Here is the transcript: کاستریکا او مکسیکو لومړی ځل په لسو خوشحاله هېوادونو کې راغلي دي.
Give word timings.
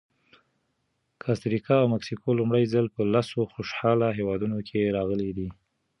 کاستریکا 1.23 1.75
او 1.81 1.87
مکسیکو 1.93 2.37
لومړی 2.39 2.63
ځل 2.73 2.85
په 2.95 3.01
لسو 3.13 3.39
خوشحاله 3.53 4.07
هېوادونو 4.17 4.57
کې 4.67 4.93
راغلي 4.97 5.29
دي. 5.37 5.49